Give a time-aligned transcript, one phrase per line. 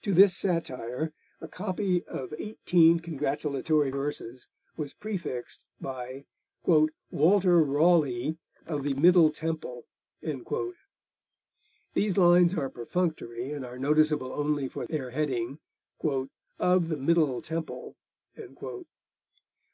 [0.00, 1.12] To this satire
[1.42, 4.48] a copy of eighteen congratulatory verses
[4.78, 6.24] was prefixed by
[6.64, 9.86] 'Walter Rawely of the middle Temple.'
[11.92, 15.58] These lines are perfunctory and are noticeable only for their heading
[16.02, 17.94] 'of the middle Temple.'